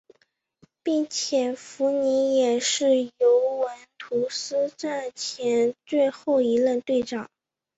[0.81, 7.29] 并且福尼也是尤文图斯战前最后一任队长。